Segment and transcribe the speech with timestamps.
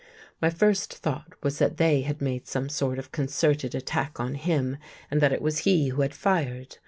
[0.41, 4.77] My first thought was that they had made some sort of concerted attack on him
[5.11, 6.79] and that it was he who had fired.